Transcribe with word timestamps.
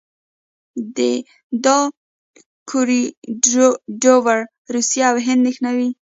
دا 1.65 1.79
کوریډور 2.69 4.37
روسیه 4.73 5.03
او 5.11 5.15
هند 5.25 5.41
نښلوي. 5.45 5.89